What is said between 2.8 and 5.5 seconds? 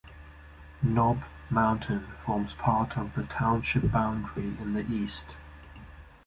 of the township boundary in the east.